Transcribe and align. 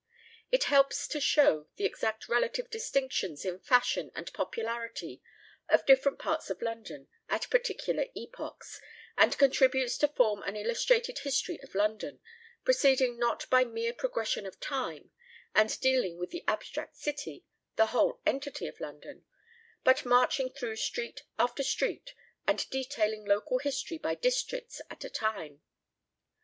It 0.49 0.63
helps 0.63 1.05
also 1.05 1.11
to 1.19 1.23
show 1.23 1.67
the 1.75 1.85
exact 1.85 2.27
relative 2.27 2.71
distinctions 2.71 3.45
in 3.45 3.59
fashion 3.59 4.09
and 4.15 4.33
popularity 4.33 5.21
of 5.69 5.85
different 5.85 6.17
parts 6.17 6.49
of 6.49 6.59
London 6.63 7.07
at 7.29 7.47
particular 7.51 8.05
epochs, 8.15 8.81
and 9.15 9.37
contributes 9.37 9.99
to 9.99 10.07
form 10.07 10.41
an 10.41 10.55
illustrated 10.55 11.19
history 11.19 11.59
of 11.61 11.75
London, 11.75 12.19
proceeding 12.63 13.19
not 13.19 13.47
by 13.51 13.63
mere 13.63 13.93
progression 13.93 14.47
of 14.47 14.59
time, 14.59 15.11
and 15.53 15.79
dealing 15.81 16.17
with 16.17 16.31
the 16.31 16.43
abstract 16.47 16.97
city 16.97 17.45
the 17.75 17.85
whole 17.93 18.21
entity 18.25 18.65
of 18.65 18.79
London 18.79 19.23
but 19.83 20.03
marching 20.03 20.49
through 20.49 20.77
street 20.77 21.21
after 21.37 21.61
street, 21.61 22.15
and 22.47 22.67
detailing 22.71 23.23
local 23.23 23.59
history 23.59 23.99
by 23.99 24.15
districts 24.15 24.81
at 24.89 25.03
a 25.03 25.11
time. 25.11 25.61